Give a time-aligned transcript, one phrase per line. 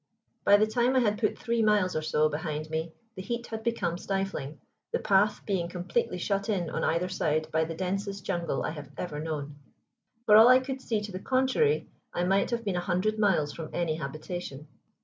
[0.43, 3.61] By the time I had put three miles or so behind me the heat had
[3.61, 4.59] become stifling,
[4.91, 8.89] the path being completely shut in on either side by the densest jungle I have
[8.97, 9.57] ever known.
[10.25, 13.53] For all I could see to the contrary, I might have been a hundred miles
[13.53, 14.67] from any habitation.